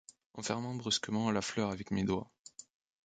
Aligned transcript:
En 0.33 0.41
fermant 0.41 0.73
brusquement 0.73 1.29
la 1.29 1.43
fleur 1.43 1.69
avec 1.69 1.91
mes 1.91 2.03
doigts. 2.03 2.31